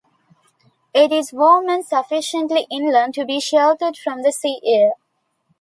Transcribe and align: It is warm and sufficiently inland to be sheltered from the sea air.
It 0.95 1.11
is 1.11 1.31
warm 1.31 1.69
and 1.69 1.85
sufficiently 1.85 2.65
inland 2.71 3.13
to 3.13 3.23
be 3.23 3.39
sheltered 3.39 3.95
from 3.97 4.23
the 4.23 4.31
sea 4.31 4.59
air. 4.65 4.93